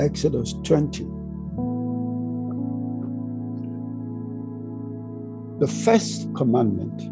Exodus 0.00 0.54
20. 0.64 1.04
The 5.60 5.68
first 5.68 6.34
commandment 6.34 7.02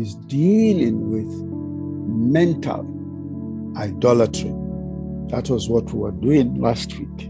is 0.00 0.14
dealing 0.28 1.10
with 1.10 1.26
mental 2.32 2.86
idolatry. 3.76 4.54
That 5.30 5.50
was 5.50 5.68
what 5.68 5.92
we 5.92 5.98
were 5.98 6.12
doing 6.12 6.60
last 6.60 6.96
week. 6.96 7.28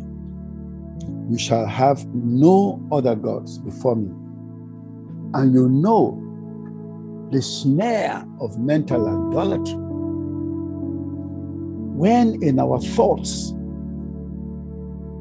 You 1.30 1.38
shall 1.38 1.66
have 1.66 2.04
no 2.14 2.86
other 2.92 3.14
gods 3.14 3.58
before 3.60 3.96
me. 3.96 4.10
And 5.32 5.54
you 5.54 5.70
know 5.70 6.18
the 7.32 7.40
snare 7.40 8.26
of 8.40 8.58
mental 8.58 9.06
idolatry. 9.08 9.78
When 11.96 12.42
in 12.42 12.58
our 12.58 12.78
thoughts, 12.78 13.54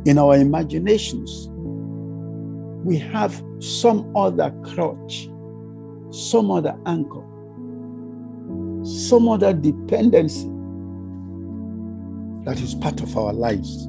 in 0.06 0.18
our 0.18 0.36
imaginations, 0.36 1.50
we 2.84 2.98
have 2.98 3.44
some 3.60 4.12
other 4.16 4.52
crutch, 4.64 5.30
some 6.12 6.50
other 6.50 6.76
anchor, 6.86 7.24
some 8.84 9.30
other 9.30 9.54
dependency 9.54 10.48
that 12.46 12.60
is 12.60 12.74
part 12.76 13.02
of 13.02 13.16
our 13.16 13.34
lives. 13.34 13.86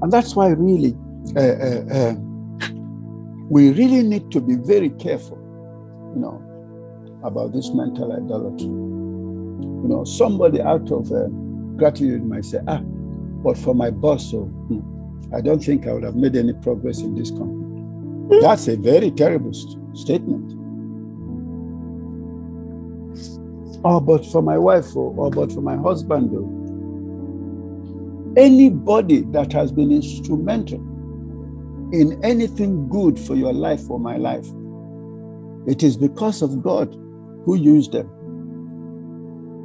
And 0.00 0.12
that's 0.12 0.36
why, 0.36 0.48
really, 0.48 0.96
uh, 1.36 1.40
uh, 1.40 1.84
uh, 1.92 2.14
we 3.48 3.70
really 3.70 4.02
need 4.02 4.30
to 4.30 4.40
be 4.40 4.54
very 4.54 4.90
careful, 4.90 5.38
you 6.14 6.20
know, 6.20 6.40
about 7.24 7.52
this 7.52 7.70
mental 7.70 8.12
idolatry. 8.12 8.66
You 8.66 9.88
know, 9.88 10.04
somebody 10.04 10.60
out 10.60 10.90
of 10.92 11.10
uh, 11.10 11.26
gratitude 11.76 12.24
might 12.24 12.44
say, 12.44 12.60
ah, 12.68 12.80
but 13.42 13.58
for 13.58 13.74
my 13.74 13.90
boss, 13.90 14.30
so 14.30 14.44
hmm, 14.44 14.91
I 15.34 15.40
don't 15.40 15.62
think 15.62 15.86
I 15.86 15.92
would 15.92 16.02
have 16.02 16.16
made 16.16 16.36
any 16.36 16.52
progress 16.52 17.00
in 17.00 17.14
this 17.14 17.30
company. 17.30 18.40
That's 18.40 18.68
a 18.68 18.76
very 18.76 19.10
terrible 19.10 19.52
st- 19.52 19.96
statement. 19.96 20.52
Oh, 23.84 24.00
but 24.00 24.24
for 24.26 24.42
my 24.42 24.56
wife, 24.58 24.94
or, 24.94 25.14
oh, 25.18 25.30
but 25.30 25.52
for 25.52 25.60
my 25.60 25.76
husband, 25.76 26.30
though. 26.32 26.48
Anybody 28.40 29.22
that 29.32 29.52
has 29.52 29.72
been 29.72 29.90
instrumental 29.92 30.80
in 31.92 32.18
anything 32.24 32.88
good 32.88 33.18
for 33.18 33.34
your 33.34 33.52
life 33.52 33.90
or 33.90 33.98
my 33.98 34.16
life, 34.16 34.46
it 35.66 35.82
is 35.82 35.96
because 35.96 36.42
of 36.42 36.62
God 36.62 36.94
who 37.44 37.56
used 37.56 37.92
them. 37.92 38.08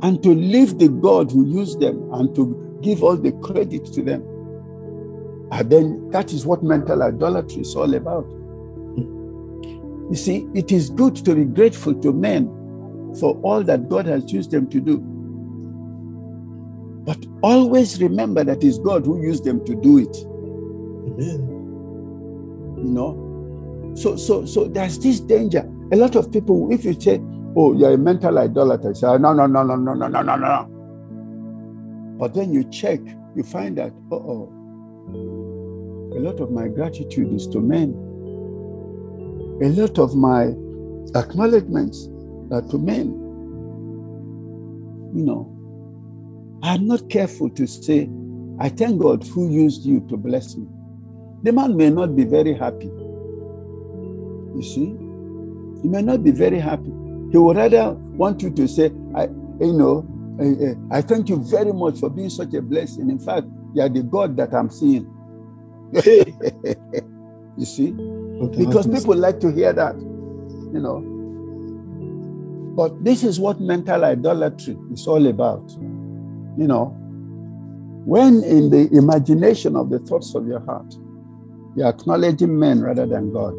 And 0.01 0.21
to 0.23 0.29
leave 0.29 0.77
the 0.77 0.89
God 0.89 1.31
who 1.31 1.45
used 1.45 1.79
them 1.79 2.09
and 2.13 2.35
to 2.35 2.79
give 2.81 3.03
all 3.03 3.15
the 3.15 3.31
credit 3.31 3.85
to 3.93 4.01
them. 4.03 4.23
And 5.51 5.69
then 5.69 6.09
that 6.11 6.33
is 6.33 6.45
what 6.45 6.63
mental 6.63 7.01
idolatry 7.03 7.61
is 7.61 7.75
all 7.75 7.93
about. 7.93 8.25
You 10.09 10.15
see, 10.15 10.47
it 10.53 10.71
is 10.71 10.89
good 10.89 11.15
to 11.17 11.35
be 11.35 11.45
grateful 11.45 11.93
to 11.95 12.13
men 12.13 12.47
for 13.19 13.39
all 13.41 13.63
that 13.63 13.89
God 13.89 14.05
has 14.05 14.31
used 14.31 14.51
them 14.51 14.69
to 14.69 14.79
do. 14.79 14.99
But 17.05 17.25
always 17.41 18.01
remember 18.01 18.43
that 18.43 18.63
it's 18.63 18.77
God 18.79 19.05
who 19.05 19.21
used 19.21 19.43
them 19.43 19.65
to 19.65 19.75
do 19.75 19.99
it. 19.99 20.15
Amen. 21.07 21.39
You 22.77 22.91
know? 22.91 23.93
So 23.95 24.15
so 24.15 24.45
so 24.45 24.67
there's 24.67 24.99
this 24.99 25.19
danger. 25.19 25.69
A 25.91 25.95
lot 25.95 26.15
of 26.15 26.31
people, 26.31 26.71
if 26.71 26.85
you 26.85 26.99
say, 26.99 27.21
Oh, 27.59 27.73
you're 27.73 27.93
a 27.93 27.97
mental 27.97 28.37
idolater, 28.37 28.93
say, 28.93 29.17
no, 29.17 29.33
no, 29.33 29.47
no, 29.47 29.63
no, 29.63 29.75
no, 29.75 29.93
no, 29.95 30.07
no, 30.07 30.21
no, 30.21 30.35
no. 30.35 30.67
But 32.19 32.35
then 32.35 32.53
you 32.53 32.63
check, 32.65 32.99
you 33.35 33.41
find 33.41 33.75
that, 33.79 33.91
oh, 34.11 34.47
a 36.17 36.19
lot 36.19 36.39
of 36.39 36.51
my 36.51 36.67
gratitude 36.67 37.33
is 37.33 37.47
to 37.47 37.59
men 37.59 38.07
a 39.61 39.69
lot 39.69 39.97
of 39.97 40.15
my 40.15 40.53
acknowledgments 41.15 42.09
are 42.51 42.61
to 42.61 42.77
men. 42.77 43.07
You 45.15 45.23
know, 45.25 46.59
I'm 46.61 46.87
not 46.87 47.09
careful 47.09 47.49
to 47.51 47.65
say, 47.65 48.07
I 48.59 48.69
thank 48.69 49.01
God 49.01 49.25
who 49.25 49.49
used 49.49 49.83
you 49.83 50.01
to 50.09 50.17
bless 50.17 50.55
me. 50.55 50.67
The 51.41 51.51
man 51.51 51.75
may 51.75 51.89
not 51.89 52.15
be 52.15 52.23
very 52.23 52.53
happy. 52.53 52.85
You 52.85 54.61
see, 54.61 54.95
he 55.81 55.87
may 55.87 56.03
not 56.03 56.23
be 56.23 56.31
very 56.31 56.59
happy. 56.59 56.91
He 57.31 57.37
would 57.37 57.57
rather 57.57 57.93
want 57.93 58.43
you 58.43 58.51
to 58.51 58.67
say, 58.67 58.91
I, 59.15 59.23
you 59.59 59.73
know, 59.73 60.05
I, 60.39 60.97
I 60.99 61.01
thank 61.01 61.29
you 61.29 61.43
very 61.43 61.73
much 61.73 61.99
for 61.99 62.11
being 62.11 62.29
such 62.29 62.53
a 62.53 62.61
blessing. 62.61 63.09
In 63.09 63.17
fact, 63.17 63.47
you 63.73 63.81
are 63.81 63.89
the 63.89 64.03
God 64.03 64.37
that 64.37 64.53
I'm 64.53 64.69
seeing. 64.69 65.11
you 67.57 67.65
see? 67.65 67.91
Because 67.91 68.87
people 68.87 69.15
like 69.15 69.39
to 69.39 69.51
hear 69.51 69.73
that, 69.73 69.95
you 69.95 70.79
know. 70.79 71.13
But 72.75 73.03
this 73.03 73.23
is 73.23 73.39
what 73.39 73.59
mental 73.59 74.05
idolatry 74.05 74.77
is 74.91 75.07
all 75.07 75.25
about. 75.27 75.69
You 76.57 76.67
know, 76.67 76.95
when 78.05 78.43
in 78.43 78.69
the 78.69 78.89
imagination 78.91 79.75
of 79.75 79.89
the 79.89 79.99
thoughts 79.99 80.35
of 80.35 80.47
your 80.47 80.59
heart, 80.59 80.93
you're 81.75 81.87
acknowledging 81.87 82.57
men 82.57 82.81
rather 82.81 83.05
than 83.05 83.31
God. 83.31 83.53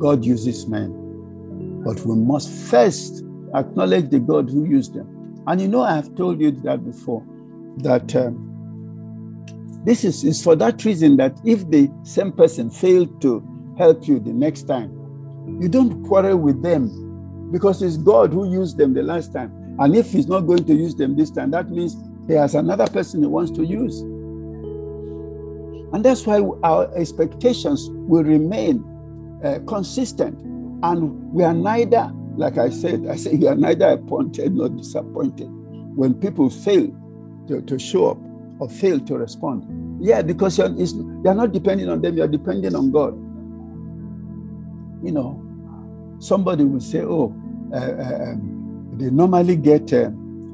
God 0.00 0.24
uses 0.24 0.66
men. 0.66 1.82
But 1.84 2.00
we 2.04 2.16
must 2.16 2.50
first 2.50 3.24
acknowledge 3.54 4.10
the 4.10 4.20
God 4.20 4.50
who 4.50 4.64
used 4.64 4.94
them. 4.94 5.42
And 5.46 5.60
you 5.60 5.68
know, 5.68 5.82
I 5.82 5.94
have 5.94 6.14
told 6.16 6.40
you 6.40 6.50
that 6.50 6.84
before, 6.84 7.24
that 7.78 8.14
um, 8.16 8.53
this 9.84 10.02
is, 10.02 10.24
is 10.24 10.42
for 10.42 10.56
that 10.56 10.84
reason 10.84 11.16
that 11.18 11.38
if 11.44 11.68
the 11.70 11.90
same 12.02 12.32
person 12.32 12.70
failed 12.70 13.20
to 13.22 13.42
help 13.78 14.08
you 14.08 14.18
the 14.18 14.32
next 14.32 14.62
time, 14.62 14.90
you 15.60 15.68
don't 15.68 16.02
quarrel 16.04 16.38
with 16.38 16.62
them 16.62 17.50
because 17.52 17.82
it's 17.82 17.98
God 17.98 18.32
who 18.32 18.50
used 18.50 18.78
them 18.78 18.94
the 18.94 19.02
last 19.02 19.32
time. 19.32 19.52
And 19.78 19.94
if 19.94 20.10
he's 20.10 20.26
not 20.26 20.40
going 20.40 20.64
to 20.64 20.74
use 20.74 20.94
them 20.94 21.16
this 21.16 21.30
time, 21.30 21.50
that 21.50 21.70
means 21.70 21.96
he 22.26 22.32
has 22.34 22.54
another 22.54 22.86
person 22.86 23.20
he 23.20 23.26
wants 23.26 23.50
to 23.52 23.64
use. 23.64 24.00
And 25.92 26.04
that's 26.04 26.26
why 26.26 26.40
our 26.62 26.90
expectations 26.96 27.88
will 27.90 28.24
remain 28.24 28.82
uh, 29.44 29.58
consistent. 29.66 30.40
And 30.82 31.30
we 31.32 31.44
are 31.44 31.54
neither, 31.54 32.10
like 32.36 32.56
I 32.56 32.70
said, 32.70 33.06
I 33.06 33.16
say 33.16 33.34
we 33.34 33.46
are 33.46 33.54
neither 33.54 33.88
appointed 33.88 34.54
nor 34.54 34.70
disappointed 34.70 35.48
when 35.94 36.14
people 36.14 36.48
fail 36.50 36.88
to, 37.48 37.60
to 37.60 37.78
show 37.78 38.10
up 38.10 38.18
or 38.58 38.68
fail 38.68 38.98
to 39.00 39.18
respond. 39.18 39.73
Yeah, 40.04 40.20
because 40.20 40.58
you're, 40.58 40.68
you're 40.68 41.34
not 41.34 41.50
depending 41.50 41.88
on 41.88 42.02
them, 42.02 42.18
you're 42.18 42.28
depending 42.28 42.74
on 42.76 42.90
God. 42.90 43.14
You 45.02 45.12
know, 45.12 45.40
somebody 46.18 46.62
will 46.62 46.82
say, 46.82 47.00
oh, 47.00 47.34
uh, 47.72 47.76
uh, 47.76 48.32
um, 48.32 48.90
they 48.98 49.08
normally 49.08 49.56
get 49.56 49.90
uh, 49.94 50.10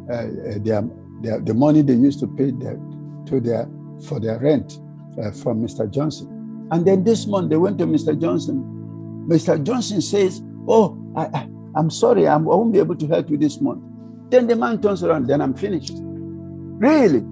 uh, 0.09 0.15
uh 0.15 0.59
their, 0.63 0.89
their, 1.21 1.41
the 1.41 1.53
money 1.53 1.83
they 1.83 1.95
used 1.95 2.21
to 2.21 2.29
pay 2.29 2.53
their, 2.53 2.79
to 3.27 3.41
their, 3.41 3.69
for 4.07 4.21
their 4.21 4.39
rent 4.39 4.79
from 5.43 5.67
Mr. 5.67 5.91
Johnson. 5.91 6.69
And 6.71 6.87
then 6.87 7.03
this 7.03 7.27
month 7.27 7.51
they 7.51 7.57
went 7.57 7.77
to 7.79 7.87
Mr. 7.87 8.17
Johnson. 8.19 8.63
Mr. 9.29 9.61
Johnson 9.61 10.01
says, 10.01 10.41
oh, 10.69 10.97
I, 11.17 11.25
I, 11.25 11.49
I'm 11.75 11.91
sorry, 11.91 12.29
I'm, 12.29 12.43
I 12.43 12.55
won't 12.55 12.73
be 12.73 12.79
able 12.79 12.95
to 12.95 13.07
help 13.09 13.29
you 13.29 13.37
this 13.37 13.61
month. 13.61 13.83
Then 14.31 14.47
the 14.47 14.55
man 14.55 14.81
turns 14.81 15.03
around, 15.03 15.27
then 15.27 15.41
I'm 15.41 15.55
finished. 15.55 15.95
Really? 15.99 17.25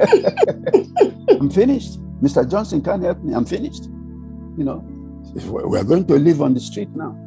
I'm 1.40 1.50
finished. 1.50 1.98
Mr. 2.22 2.48
Johnson 2.48 2.82
can't 2.82 3.02
help 3.02 3.22
me. 3.22 3.34
I'm 3.34 3.44
finished. 3.44 3.84
You 3.84 4.64
know, 4.64 4.84
we're 5.46 5.84
going 5.84 6.06
to 6.06 6.14
live 6.14 6.40
on 6.42 6.54
the 6.54 6.60
street 6.60 6.90
now. 6.94 7.18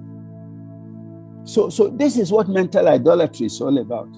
So, 1.45 1.69
so 1.69 1.89
this 1.89 2.17
is 2.17 2.31
what 2.31 2.47
mental 2.47 2.87
idolatry 2.87 3.45
is 3.47 3.61
all 3.61 3.77
about. 3.77 4.09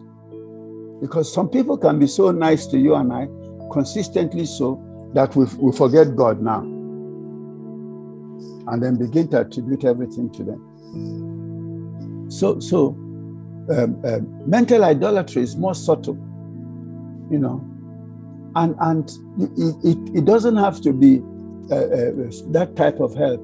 Because 1.02 1.32
some 1.32 1.49
people 1.49 1.78
can 1.78 1.99
be 1.99 2.08
so 2.08 2.32
nice 2.32 2.66
to 2.67 2.78
you 2.78 2.96
and 2.96 3.11
I, 3.11 3.28
consistently 3.72 4.46
so, 4.46 4.82
that 5.14 5.35
we, 5.35 5.46
we 5.58 5.72
forget 5.76 6.16
God 6.16 6.41
now. 6.41 6.61
And 8.70 8.84
then 8.84 8.97
begin 8.97 9.29
to 9.29 9.41
attribute 9.41 9.84
everything 9.85 10.32
to 10.34 10.43
them. 10.43 10.61
So, 12.29 12.59
so 12.59 12.90
um, 13.70 14.02
um, 14.05 14.50
mental 14.50 14.84
idolatry 14.84 15.41
is 15.41 15.55
more 15.55 15.76
subtle. 15.76 16.16
You 17.29 17.40
know, 17.40 17.66
and 18.57 18.75
and 18.79 19.09
it, 19.39 19.75
it, 19.83 20.17
it 20.17 20.25
doesn't 20.25 20.57
have 20.57 20.81
to 20.81 20.91
be 20.91 21.21
uh, 21.71 21.75
uh, 21.75 22.31
that 22.51 22.73
type 22.75 22.99
of 22.99 23.13
help. 23.15 23.39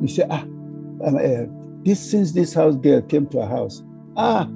You 0.00 0.08
say, 0.08 0.24
ah, 0.28 0.42
um, 0.42 1.16
uh, 1.16 1.46
this 1.84 2.10
since 2.10 2.32
this 2.32 2.52
house 2.52 2.76
girl 2.76 3.02
came 3.02 3.26
to 3.28 3.40
our 3.40 3.48
house, 3.48 3.82
ah, 4.16 4.48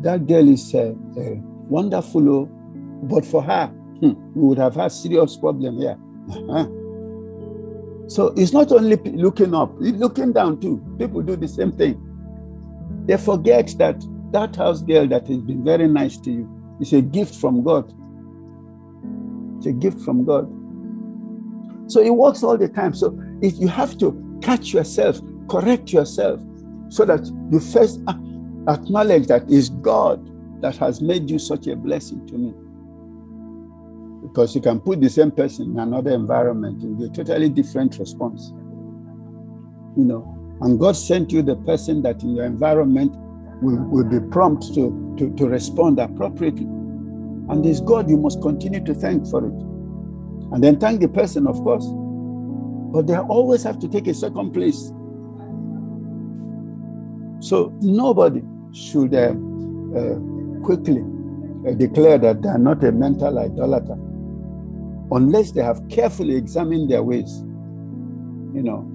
that 0.00 0.26
girl 0.26 0.48
is 0.48 0.74
uh, 0.74 0.94
uh, 1.18 1.34
wonderful, 1.68 2.28
oh, 2.28 2.46
but 3.02 3.24
for 3.26 3.42
her, 3.42 3.66
hmm, 3.66 4.12
we 4.34 4.48
would 4.48 4.58
have 4.58 4.74
had 4.74 4.92
serious 4.92 5.36
problem 5.36 5.78
here. 5.78 5.98
Uh-huh. 6.30 6.66
So 8.08 8.28
it's 8.36 8.52
not 8.52 8.72
only 8.72 8.96
looking 8.96 9.54
up, 9.54 9.74
looking 9.78 10.32
down 10.32 10.60
too. 10.60 10.82
People 10.98 11.22
do 11.22 11.36
the 11.36 11.48
same 11.48 11.72
thing. 11.72 12.00
They 13.06 13.18
forget 13.18 13.74
that 13.78 14.02
that 14.32 14.56
house 14.56 14.80
girl 14.80 15.06
that 15.08 15.26
has 15.28 15.38
been 15.38 15.64
very 15.64 15.86
nice 15.86 16.16
to 16.18 16.30
you 16.30 16.76
is 16.80 16.92
a 16.92 17.02
gift 17.02 17.34
from 17.34 17.62
God 17.62 17.92
It's 19.56 19.66
a 19.66 19.72
gift 19.72 20.00
from 20.00 20.24
God. 20.24 20.48
So 21.90 22.00
it 22.00 22.10
works 22.10 22.42
all 22.42 22.58
the 22.58 22.68
time. 22.68 22.94
So 22.94 23.18
if 23.42 23.58
you 23.58 23.68
have 23.68 23.96
to 23.98 24.38
catch 24.42 24.72
yourself, 24.72 25.20
correct 25.48 25.92
yourself, 25.92 26.40
so 26.88 27.04
that 27.04 27.26
you 27.50 27.60
first 27.60 28.00
acknowledge 28.68 29.26
that 29.28 29.44
it's 29.48 29.68
God 29.68 30.30
that 30.62 30.76
has 30.76 31.00
made 31.00 31.30
you 31.30 31.38
such 31.38 31.66
a 31.66 31.76
blessing 31.76 32.26
to 32.26 32.34
me. 32.34 32.54
Because 34.28 34.54
you 34.54 34.60
can 34.60 34.80
put 34.80 35.00
the 35.00 35.08
same 35.08 35.30
person 35.30 35.72
in 35.72 35.78
another 35.78 36.10
environment 36.10 36.82
and 36.82 36.98
get 36.98 37.10
a 37.10 37.24
totally 37.24 37.48
different 37.48 37.98
response. 37.98 38.52
You 39.96 40.04
know, 40.04 40.56
and 40.60 40.78
God 40.80 40.96
sent 40.96 41.32
you 41.32 41.42
the 41.42 41.56
person 41.56 42.02
that 42.02 42.22
in 42.22 42.34
your 42.34 42.44
environment 42.44 43.14
will, 43.62 43.78
will 43.84 44.04
be 44.04 44.20
prompt 44.30 44.74
to, 44.74 45.14
to, 45.18 45.34
to 45.36 45.46
respond 45.46 45.98
appropriately. 45.98 46.66
And 47.48 47.64
this 47.64 47.80
God 47.80 48.10
you 48.10 48.16
must 48.16 48.42
continue 48.42 48.82
to 48.84 48.94
thank 48.94 49.26
for 49.28 49.46
it. 49.46 49.52
And 50.52 50.62
then 50.62 50.78
thank 50.78 51.00
the 51.00 51.08
person, 51.08 51.46
of 51.46 51.56
course. 51.56 51.86
But 52.92 53.06
they 53.06 53.16
always 53.16 53.62
have 53.62 53.78
to 53.80 53.88
take 53.88 54.06
a 54.06 54.14
second 54.14 54.52
place. 54.52 54.90
So 57.40 57.72
nobody 57.80 58.42
should 58.72 59.14
uh, 59.14 59.34
uh, 59.96 60.16
quickly 60.64 61.04
uh, 61.66 61.72
declare 61.72 62.18
that 62.18 62.42
they 62.42 62.48
are 62.48 62.58
not 62.58 62.82
a 62.84 62.92
mental 62.92 63.38
idolater 63.38 63.96
unless 65.12 65.52
they 65.52 65.62
have 65.62 65.80
carefully 65.88 66.36
examined 66.36 66.90
their 66.90 67.02
ways. 67.02 67.42
You 68.54 68.62
know, 68.62 68.92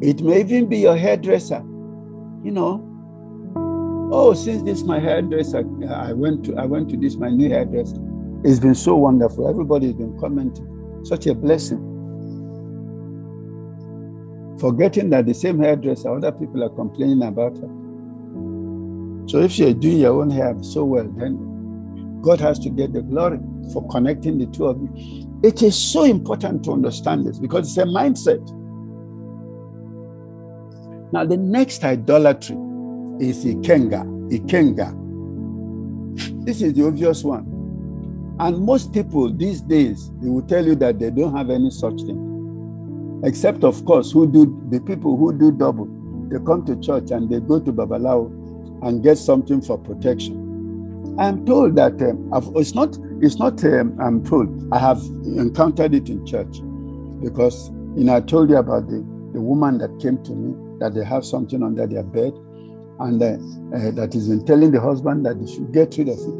it 0.00 0.22
may 0.22 0.40
even 0.40 0.68
be 0.68 0.78
your 0.78 0.96
hairdresser. 0.96 1.62
You 2.42 2.50
know, 2.50 2.91
oh, 4.12 4.34
since 4.34 4.62
this 4.62 4.82
my 4.82 5.00
hairdresser, 5.00 5.64
I 5.88 6.12
went 6.12 6.44
to 6.44 6.56
I 6.56 6.66
went 6.66 6.90
to 6.90 6.96
this 6.96 7.16
my 7.16 7.30
new 7.30 7.48
hairdresser. 7.48 7.96
It's 8.44 8.60
been 8.60 8.74
so 8.74 8.96
wonderful. 8.96 9.48
Everybody's 9.48 9.94
been 9.94 10.18
commenting. 10.18 10.68
Such 11.04 11.26
a 11.26 11.34
blessing. 11.34 11.88
Forgetting 14.60 15.10
that 15.10 15.26
the 15.26 15.34
same 15.34 15.58
hairdresser, 15.58 16.14
other 16.14 16.30
people 16.30 16.62
are 16.62 16.70
complaining 16.70 17.22
about 17.22 17.56
her. 17.56 17.68
So 19.28 19.40
if 19.40 19.58
you're 19.58 19.72
doing 19.72 19.98
your 19.98 20.20
own 20.20 20.30
hair 20.30 20.54
so 20.62 20.84
well, 20.84 21.08
then 21.16 22.20
God 22.20 22.40
has 22.40 22.58
to 22.60 22.70
get 22.70 22.92
the 22.92 23.02
glory 23.02 23.40
for 23.72 23.86
connecting 23.88 24.38
the 24.38 24.46
two 24.46 24.66
of 24.66 24.80
you. 24.80 25.40
It 25.42 25.62
is 25.62 25.76
so 25.76 26.04
important 26.04 26.64
to 26.64 26.72
understand 26.72 27.26
this 27.26 27.38
because 27.38 27.68
it's 27.68 27.78
a 27.78 27.84
mindset. 27.84 28.42
Now, 31.12 31.24
the 31.24 31.36
next 31.36 31.82
idolatry 31.84 32.56
is 33.20 33.44
Ikenga. 33.44 34.04
Ikenga. 34.30 34.98
This 36.44 36.62
is 36.62 36.74
the 36.74 36.86
obvious 36.86 37.22
one. 37.24 37.46
And 38.40 38.58
most 38.60 38.92
people 38.92 39.32
these 39.32 39.60
days, 39.60 40.10
they 40.20 40.28
will 40.28 40.42
tell 40.42 40.64
you 40.66 40.74
that 40.76 40.98
they 40.98 41.10
don't 41.10 41.36
have 41.36 41.50
any 41.50 41.70
such 41.70 41.96
thing. 42.02 43.20
Except, 43.24 43.62
of 43.62 43.84
course, 43.84 44.10
who 44.10 44.26
do 44.26 44.60
the 44.70 44.80
people 44.80 45.16
who 45.16 45.32
do 45.36 45.52
double. 45.52 45.86
They 46.28 46.38
come 46.44 46.64
to 46.66 46.76
church 46.80 47.10
and 47.10 47.28
they 47.30 47.40
go 47.40 47.60
to 47.60 47.72
Babalawo 47.72 48.26
and 48.86 49.02
get 49.02 49.18
something 49.18 49.60
for 49.60 49.78
protection. 49.78 51.16
I'm 51.18 51.44
told 51.46 51.76
that 51.76 52.00
um, 52.02 52.30
it's 52.56 52.74
not, 52.74 52.96
it's 53.20 53.36
not, 53.38 53.62
um, 53.64 53.96
I'm 54.00 54.24
told, 54.24 54.68
I 54.72 54.78
have 54.78 54.98
encountered 55.24 55.94
it 55.94 56.08
in 56.08 56.26
church 56.26 56.60
because, 57.22 57.68
you 57.96 58.04
know, 58.04 58.16
I 58.16 58.20
told 58.20 58.50
you 58.50 58.56
about 58.56 58.88
the, 58.88 58.96
the 59.32 59.40
woman 59.40 59.78
that 59.78 60.00
came 60.00 60.22
to 60.24 60.32
me 60.32 60.78
that 60.80 60.94
they 60.94 61.04
have 61.04 61.24
something 61.24 61.62
under 61.62 61.86
their 61.86 62.02
bed 62.02 62.32
and 63.02 63.22
uh, 63.22 63.26
uh, 63.76 63.90
that 63.92 64.14
is 64.14 64.28
in 64.28 64.44
telling 64.46 64.70
the 64.70 64.80
husband 64.80 65.26
that 65.26 65.40
they 65.40 65.52
should 65.52 65.72
get 65.72 65.96
rid 65.98 66.08
of 66.08 66.18
it. 66.18 66.38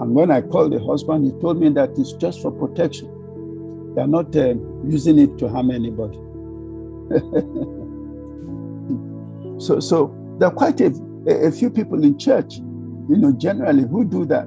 And 0.00 0.14
when 0.14 0.30
I 0.30 0.40
called 0.40 0.72
the 0.72 0.82
husband, 0.82 1.26
he 1.26 1.32
told 1.40 1.60
me 1.60 1.68
that 1.70 1.90
it's 1.96 2.12
just 2.14 2.42
for 2.42 2.50
protection. 2.50 3.94
They 3.94 4.02
are 4.02 4.06
not 4.06 4.34
uh, 4.34 4.54
using 4.86 5.18
it 5.18 5.38
to 5.38 5.48
harm 5.48 5.70
anybody. 5.70 6.16
so, 9.60 9.80
so 9.80 10.14
there 10.38 10.48
are 10.48 10.54
quite 10.54 10.80
a, 10.80 10.92
a 11.28 11.52
few 11.52 11.70
people 11.70 12.02
in 12.02 12.18
church, 12.18 12.56
you 12.56 13.16
know, 13.16 13.32
generally 13.32 13.82
who 13.82 14.04
do 14.04 14.24
that. 14.26 14.46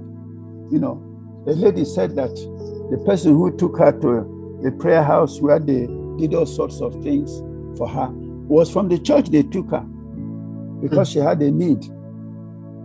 You 0.72 0.80
know, 0.80 1.44
a 1.48 1.52
lady 1.52 1.86
said 1.86 2.16
that 2.16 2.34
the 2.90 2.98
person 3.06 3.34
who 3.34 3.56
took 3.56 3.78
her 3.78 3.92
to 4.02 4.62
a 4.66 4.72
prayer 4.72 5.04
house 5.04 5.40
where 5.40 5.60
they 5.60 5.88
did 6.18 6.34
all 6.34 6.46
sorts 6.46 6.82
of 6.82 6.94
things 7.04 7.32
for 7.78 7.88
her 7.88 8.10
was 8.48 8.72
from 8.72 8.90
the 8.90 8.98
church 8.98 9.30
they 9.30 9.44
took 9.44 9.70
her 9.72 9.86
because 10.84 11.10
she 11.10 11.20
had 11.20 11.42
a 11.42 11.50
need. 11.50 11.82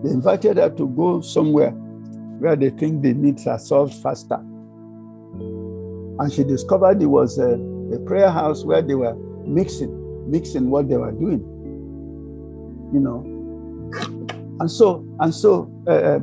They 0.05 0.11
invited 0.11 0.57
her 0.57 0.71
to 0.71 0.89
go 0.89 1.21
somewhere 1.21 1.73
where 1.73 2.55
they 2.55 2.71
think 2.71 3.03
the 3.03 3.13
needs 3.13 3.47
are 3.49 3.59
solved 3.59 3.95
faster. 3.95 4.37
And 6.21 6.33
she 6.33 6.45
discovered 6.45 7.03
it 7.03 7.07
was 7.07 7.39
a, 7.39 7.55
a 7.93 7.99
prayer 8.07 8.31
house 8.31 8.65
where 8.65 8.83
they 8.83 8.95
were 8.95 9.15
mixing, 9.45 10.31
mixing 10.31 10.71
what 10.71 10.89
they 10.89 10.97
were 10.97 11.11
doing. 11.11 11.41
You 12.95 13.01
know. 13.01 13.25
And 14.61 14.71
so, 14.71 15.05
and 15.21 15.35
so 15.35 15.71
uh, 15.87 15.91
uh 15.91 16.21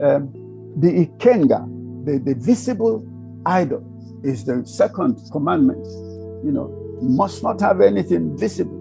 um, 0.00 0.32
the 0.76 1.06
Ikenga, 1.06 2.04
the, 2.06 2.18
the 2.18 2.34
visible 2.38 3.06
idol, 3.44 3.84
is 4.24 4.44
the 4.44 4.64
second 4.64 5.18
commandment. 5.30 5.84
You 6.44 6.52
know, 6.52 6.98
must 7.02 7.42
not 7.42 7.60
have 7.60 7.80
anything 7.80 8.38
visible. 8.38 8.77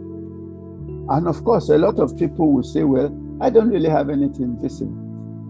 And 1.10 1.28
of 1.28 1.44
course, 1.44 1.70
a 1.70 1.78
lot 1.78 2.00
of 2.00 2.18
people 2.18 2.52
will 2.52 2.64
say, 2.64 2.84
well, 2.84 3.16
I 3.40 3.50
don't 3.50 3.70
really 3.70 3.90
have 3.90 4.10
anything 4.10 4.58
visible. 4.62 4.94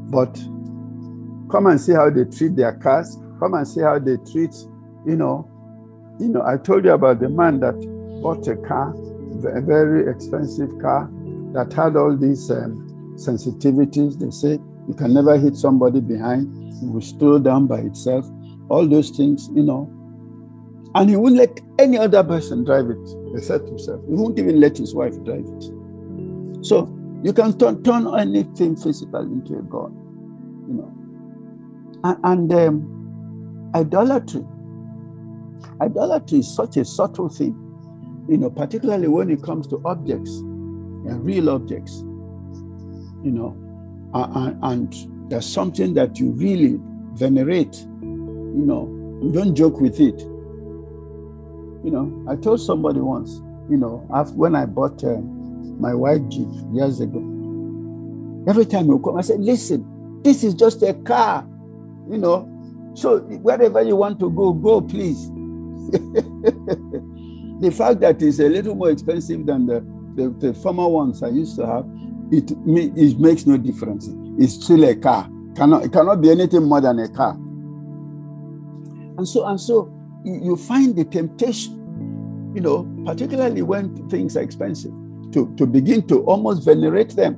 But 0.10 0.36
come 1.52 1.68
and 1.68 1.80
see 1.80 1.94
how 1.94 2.10
they 2.10 2.26
treat 2.26 2.56
their 2.56 2.74
cars. 2.74 3.18
Come 3.40 3.54
and 3.56 3.68
see 3.68 3.82
how 3.82 4.00
they 4.00 4.18
treat, 4.32 4.54
you 5.06 5.16
know. 5.16 5.50
You 6.20 6.30
know, 6.30 6.44
I 6.46 6.58
told 6.58 6.86
you 6.86 6.92
about 6.92 7.20
the 7.20 7.30
man 7.30 7.60
that 7.62 7.76
bought 8.22 8.48
a 8.48 8.56
car, 8.56 8.94
a 9.56 9.62
very 9.62 10.10
expensive 10.10 10.70
car, 10.82 11.10
that 11.54 11.74
had 11.74 11.96
all 11.96 12.16
these 12.16 12.50
um, 12.52 12.88
sensitivities. 13.16 14.20
They 14.20 14.32
say 14.32 14.60
you 14.88 14.94
can 14.96 15.14
never 15.14 15.38
hit 15.38 15.56
somebody 15.56 16.02
behind, 16.02 16.74
it 16.84 16.90
will 16.90 17.02
slow 17.02 17.40
down 17.40 17.68
by 17.68 17.80
itself. 17.80 18.26
All 18.70 18.88
those 18.88 19.10
things, 19.12 19.50
you 19.54 19.64
know, 19.64 19.92
and 20.98 21.12
he 21.12 21.16
won't 21.16 21.36
let 21.36 21.62
any 21.78 21.96
other 21.96 22.24
person 22.24 22.64
drive 22.64 22.90
it 22.90 23.10
except 23.36 23.68
himself. 23.68 24.02
He 24.08 24.16
won't 24.16 24.40
even 24.40 24.60
let 24.60 24.78
his 24.78 24.96
wife 24.96 25.14
drive 25.24 25.46
it. 25.46 26.66
So 26.66 26.92
you 27.24 27.34
can 27.34 27.56
turn, 27.60 27.84
turn 27.84 28.08
anything 28.18 28.76
physical 28.76 29.22
into 29.22 29.60
a 29.60 29.62
God, 29.62 29.94
you 30.68 30.74
know. 30.74 30.92
And, 32.04 32.50
and 32.52 32.54
um, 32.54 33.72
idolatry. 33.76 34.44
Idolatry 35.80 36.40
is 36.40 36.56
such 36.56 36.78
a 36.78 36.86
subtle 36.86 37.30
thing, 37.30 37.54
you 38.28 38.38
know, 38.38 38.50
particularly 38.50 39.08
when 39.08 39.30
it 39.30 39.44
comes 39.44 39.68
to 39.68 39.82
objects 39.86 40.32
and 40.40 41.24
real 41.24 41.52
objects, 41.52 42.00
you 43.24 43.32
know. 43.32 43.56
And, 44.16 44.64
and 44.64 45.30
there's 45.30 45.46
something 45.46 45.94
that 45.94 46.20
you 46.20 46.32
really 46.32 46.80
venerate, 47.14 47.76
you 48.02 48.64
know, 48.66 48.88
you 49.22 49.32
don't 49.32 49.54
joke 49.54 49.80
with 49.80 50.00
it 50.00 50.24
you 51.88 51.94
know, 51.94 52.26
I 52.30 52.36
told 52.36 52.60
somebody 52.60 53.00
once, 53.00 53.38
you 53.70 53.78
know, 53.78 54.06
after, 54.14 54.34
when 54.34 54.56
I 54.56 54.66
bought 54.66 55.02
uh, 55.06 55.22
my 55.80 55.94
white 55.94 56.28
Jeep 56.28 56.50
years 56.74 57.00
ago, 57.00 57.20
every 58.46 58.66
time 58.66 58.88
you 58.88 59.00
come, 59.00 59.16
I 59.16 59.22
said, 59.22 59.40
listen, 59.40 60.22
this 60.22 60.44
is 60.44 60.54
just 60.54 60.84
a 60.84 60.94
car, 60.94 61.48
you 62.12 62.18
know, 62.18 62.44
so 62.94 63.20
wherever 63.20 63.82
you 63.84 63.96
want 63.96 64.20
to 64.20 64.30
go, 64.30 64.52
go, 64.52 64.82
please. 64.82 65.30
the 67.62 67.72
fact 67.74 68.02
that 68.02 68.22
it's 68.22 68.40
a 68.40 68.50
little 68.50 68.76
more 68.76 68.92
expensive 68.92 69.46
than 69.46 69.66
the, 69.66 69.80
the, 70.16 70.30
the 70.46 70.54
former 70.56 70.90
ones 70.90 71.24
I 71.24 71.30
used 71.30 71.56
to 71.56 71.66
have, 71.66 71.86
it, 72.34 72.52
it 72.98 73.18
makes 73.18 73.46
no 73.46 73.56
difference. 73.56 74.10
It's 74.38 74.62
still 74.62 74.84
a 74.84 74.94
car. 74.94 75.30
Cannot, 75.56 75.86
it 75.86 75.94
cannot 75.94 76.20
be 76.22 76.32
anything 76.32 76.64
more 76.64 76.82
than 76.82 77.00
a 77.00 77.08
car. 77.08 77.36
And 79.18 79.26
so, 79.26 79.46
and 79.48 79.62
so 79.62 79.94
you 80.26 80.58
find 80.58 80.94
the 80.94 81.06
temptation, 81.06 81.77
you 82.58 82.64
know, 82.64 82.88
particularly 83.06 83.62
when 83.62 84.10
things 84.10 84.36
are 84.36 84.42
expensive, 84.42 84.92
to, 85.32 85.54
to 85.58 85.68
begin 85.68 86.08
to 86.08 86.24
almost 86.24 86.66
venerate 86.66 87.16
them 87.16 87.36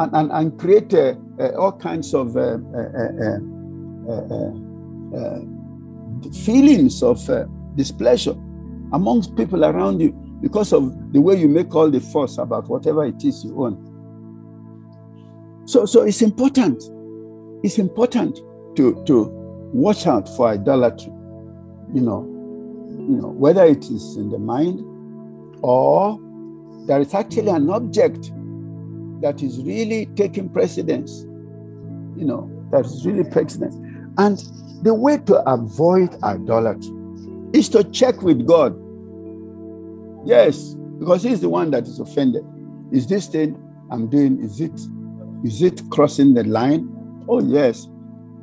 and, 0.00 0.12
and, 0.16 0.32
and 0.32 0.58
create 0.58 0.92
uh, 0.92 1.14
uh, 1.38 1.50
all 1.56 1.70
kinds 1.70 2.12
of 2.12 2.36
uh, 2.36 2.58
uh, 2.74 3.38
uh, 4.10 4.52
uh 5.16 5.40
feelings 6.44 7.04
of 7.04 7.20
displeasure 7.76 8.34
amongst 8.92 9.36
people 9.36 9.64
around 9.64 10.00
you 10.00 10.10
because 10.42 10.72
of 10.72 11.12
the 11.12 11.20
way 11.20 11.36
you 11.36 11.46
make 11.46 11.72
all 11.72 11.88
the 11.88 12.00
fuss 12.00 12.38
about 12.38 12.68
whatever 12.68 13.04
it 13.04 13.22
is 13.22 13.44
you 13.44 13.64
own. 13.64 13.76
So, 15.68 15.86
so 15.86 16.02
it's 16.02 16.20
important. 16.20 16.82
It's 17.62 17.78
important 17.78 18.40
to, 18.74 19.04
to 19.06 19.28
watch 19.72 20.08
out 20.08 20.28
for 20.36 20.48
idolatry 20.48 21.12
you 21.94 22.02
know, 22.02 22.27
you 23.08 23.16
know, 23.16 23.28
whether 23.28 23.64
it 23.64 23.84
is 23.84 24.16
in 24.16 24.28
the 24.28 24.38
mind 24.38 24.80
or 25.62 26.18
there 26.86 27.00
is 27.00 27.14
actually 27.14 27.48
an 27.48 27.70
object 27.70 28.30
that 29.22 29.42
is 29.42 29.58
really 29.62 30.06
taking 30.14 30.48
precedence, 30.48 31.22
you 32.16 32.24
know, 32.24 32.50
that 32.70 32.84
is 32.84 33.06
really 33.06 33.24
precedence. 33.24 33.74
And 34.18 34.38
the 34.84 34.92
way 34.92 35.18
to 35.18 35.36
avoid 35.50 36.22
idolatry 36.22 36.92
is 37.54 37.68
to 37.70 37.82
check 37.84 38.20
with 38.22 38.46
God. 38.46 38.76
Yes, 40.26 40.74
because 40.98 41.22
He's 41.22 41.40
the 41.40 41.48
one 41.48 41.70
that 41.70 41.84
is 41.84 42.00
offended. 42.00 42.44
Is 42.92 43.06
this 43.06 43.26
thing 43.26 43.56
I'm 43.90 44.08
doing, 44.08 44.42
is 44.42 44.60
it 44.60 44.78
is 45.44 45.62
it 45.62 45.80
crossing 45.90 46.34
the 46.34 46.44
line? 46.44 46.88
Oh, 47.28 47.40
yes. 47.40 47.86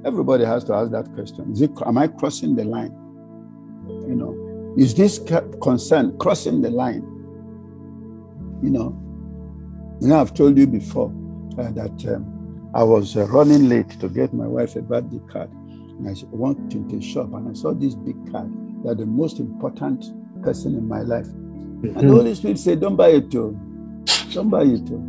Everybody 0.05 0.45
has 0.45 0.63
to 0.65 0.73
ask 0.73 0.91
that 0.91 1.13
question. 1.13 1.51
Is 1.51 1.61
it 1.61 1.71
am 1.85 1.97
I 1.97 2.07
crossing 2.07 2.55
the 2.55 2.63
line? 2.63 2.93
You 4.07 4.15
know, 4.15 4.44
is 4.77 4.93
this 4.95 5.19
concern 5.61 6.17
crossing 6.17 6.61
the 6.61 6.69
line? 6.69 7.03
You 8.61 8.69
know, 8.69 9.01
you 10.01 10.07
know, 10.09 10.19
I've 10.19 10.33
told 10.33 10.57
you 10.57 10.67
before 10.67 11.13
uh, 11.57 11.71
that 11.71 12.13
um, 12.13 12.71
I 12.73 12.83
was 12.83 13.15
uh, 13.15 13.25
running 13.27 13.69
late 13.69 13.89
to 14.01 14.09
get 14.09 14.33
my 14.33 14.45
wife 14.45 14.75
a 14.75 14.81
birthday 14.81 15.21
card. 15.31 15.49
And 15.51 16.09
I 16.09 16.13
went 16.31 16.73
into 16.73 16.97
a 16.97 17.01
shop 17.01 17.33
and 17.33 17.49
I 17.49 17.53
saw 17.53 17.73
this 17.73 17.95
big 17.95 18.31
card 18.31 18.51
that 18.83 18.97
the 18.97 19.05
most 19.05 19.39
important 19.39 20.03
person 20.43 20.75
in 20.75 20.87
my 20.87 21.01
life. 21.01 21.25
Mm-hmm. 21.25 21.97
And 21.97 22.09
the 22.09 22.13
Holy 22.13 22.35
Spirit 22.35 22.59
said, 22.59 22.81
Don't 22.81 22.97
buy 22.97 23.09
it 23.09 23.31
too. 23.31 23.57
Don't 24.33 24.49
buy 24.49 24.63
it 24.63 24.85
too. 24.85 24.99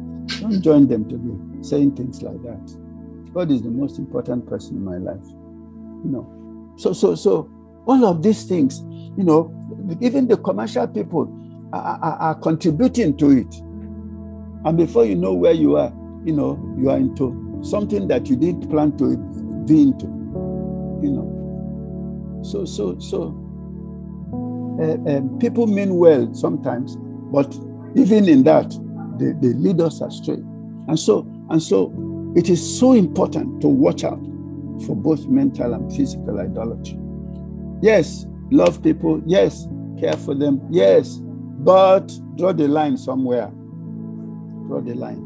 Don't 0.40 0.62
join 0.62 0.87
them 0.87 1.08
to 1.08 1.16
be 1.16 1.62
saying 1.64 1.96
things 1.96 2.23
like 2.23 2.40
that. 2.42 3.32
God 3.35 3.50
is 3.50 3.62
the 3.62 3.70
most 3.70 3.99
important 3.99 4.46
person 4.46 4.76
in 4.76 4.85
my 4.85 4.99
life. 4.99 5.26
You 5.26 6.11
know. 6.11 6.75
So 6.78 6.92
so 6.92 7.14
so 7.16 7.50
all 7.87 8.04
of 8.04 8.23
these 8.23 8.44
things, 8.44 8.80
you 9.16 9.25
know, 9.25 9.52
even 10.00 10.28
the 10.28 10.37
commercial 10.37 10.87
people 10.87 11.32
are, 11.73 11.99
are, 12.02 12.16
are 12.18 12.35
contributing 12.35 13.16
to 13.18 13.30
it. 13.30 13.54
And 14.64 14.76
before 14.76 15.04
you 15.04 15.14
know 15.14 15.35
where 15.35 15.52
you 15.52 15.76
are, 15.76 15.92
you 16.25 16.32
know, 16.32 16.58
you 16.78 16.90
are 16.90 16.96
into 16.96 17.61
something 17.62 18.08
that 18.08 18.28
you 18.28 18.37
didn't 18.37 18.68
plan 18.68 18.96
to 18.99 19.16
be 19.66 19.82
into. 19.82 20.06
You 21.02 21.12
know. 21.12 22.42
So 22.44 22.64
so 22.64 22.99
so 22.99 23.46
uh, 24.80 25.16
um, 25.16 25.38
people 25.38 25.66
mean 25.66 25.96
well 25.96 26.32
sometimes, 26.35 26.96
but 27.32 27.54
even 27.94 28.28
in 28.28 28.44
that, 28.44 28.70
they, 29.18 29.32
they 29.40 29.54
lead 29.54 29.80
us 29.80 30.00
astray. 30.00 30.38
And 30.88 30.99
so, 30.99 31.26
and 31.49 31.62
so 31.62 31.92
it 32.37 32.50
is 32.50 32.78
so 32.78 32.92
important 32.92 33.62
to 33.62 33.68
watch 33.68 34.04
out 34.04 34.20
for 34.87 34.94
both 34.94 35.26
mental 35.26 35.73
and 35.73 35.90
physical 35.96 36.38
idolatry. 36.38 36.99
Yes, 37.80 38.26
love 38.50 38.82
people. 38.82 39.22
Yes, 39.26 39.66
care 39.98 40.16
for 40.16 40.34
them. 40.34 40.60
Yes, 40.70 41.18
but 41.18 42.12
draw 42.36 42.52
the 42.52 42.68
line 42.68 42.96
somewhere. 42.96 43.48
Draw 44.68 44.80
the 44.82 44.94
line. 44.94 45.22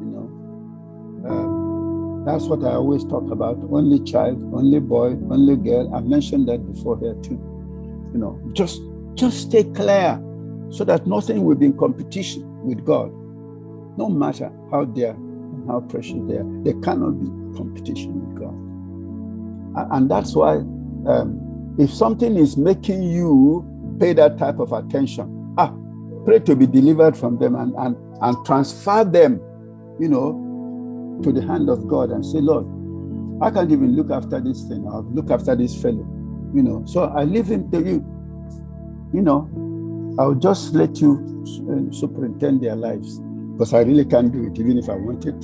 You 0.00 0.08
know, 0.10 1.28
um, 1.28 2.24
that's 2.26 2.44
what 2.44 2.62
I 2.64 2.74
always 2.74 3.04
talk 3.04 3.30
about. 3.30 3.58
Only 3.70 4.00
child, 4.04 4.42
only 4.54 4.80
boy, 4.80 5.16
only 5.30 5.56
girl. 5.56 5.94
I've 5.94 6.06
mentioned 6.06 6.48
that 6.48 6.66
before 6.72 6.98
here 6.98 7.14
too. 7.22 7.40
You 8.12 8.18
know, 8.18 8.40
just 8.52 8.80
just 9.14 9.42
stay 9.42 9.64
clear 9.64 10.20
so 10.70 10.84
that 10.84 11.06
nothing 11.06 11.44
will 11.44 11.54
be 11.56 11.66
in 11.66 11.76
competition 11.76 12.42
with 12.64 12.84
God. 12.84 13.10
No 13.98 14.08
matter 14.08 14.50
how 14.70 14.84
dear 14.84 15.10
and 15.10 15.68
how 15.68 15.80
precious 15.80 16.18
they 16.26 16.36
are, 16.36 16.62
they 16.62 16.72
cannot 16.80 17.20
be 17.20 17.56
competition 17.56 18.20
with 18.20 18.38
God. 18.40 18.54
And 19.92 20.10
that's 20.10 20.34
why 20.34 20.56
um, 21.06 21.51
if 21.78 21.92
something 21.92 22.36
is 22.36 22.56
making 22.56 23.02
you 23.02 23.96
pay 23.98 24.12
that 24.12 24.38
type 24.38 24.58
of 24.58 24.72
attention, 24.72 25.54
ah, 25.58 25.74
pray 26.24 26.38
to 26.40 26.54
be 26.54 26.66
delivered 26.66 27.16
from 27.16 27.38
them 27.38 27.54
and, 27.54 27.74
and, 27.76 27.96
and 28.20 28.46
transfer 28.46 29.04
them, 29.04 29.40
you 29.98 30.08
know, 30.08 31.20
to 31.22 31.32
the 31.32 31.42
hand 31.42 31.68
of 31.68 31.88
God 31.88 32.10
and 32.10 32.24
say, 32.24 32.38
Lord, 32.38 32.66
I 33.42 33.50
can't 33.50 33.70
even 33.72 33.96
look 33.96 34.10
after 34.10 34.40
this 34.40 34.62
thing 34.64 34.84
or 34.84 35.02
look 35.02 35.30
after 35.30 35.56
this 35.56 35.80
fellow, 35.80 36.06
you 36.54 36.62
know. 36.62 36.84
So 36.86 37.04
I 37.04 37.24
leave 37.24 37.46
him 37.46 37.70
to 37.70 37.78
you, 37.78 38.04
you 39.12 39.22
know. 39.22 39.48
I'll 40.18 40.34
just 40.34 40.74
let 40.74 41.00
you 41.00 41.44
uh, 41.70 41.92
superintend 41.92 42.60
their 42.60 42.76
lives 42.76 43.18
because 43.52 43.72
I 43.72 43.80
really 43.80 44.04
can't 44.04 44.30
do 44.30 44.46
it, 44.46 44.58
even 44.58 44.78
if 44.78 44.90
I 44.90 44.94
wanted. 44.94 45.42